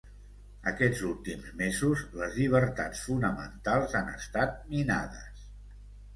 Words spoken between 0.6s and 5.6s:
Aquests últims mesos, les llibertats fonamentals han estat minades.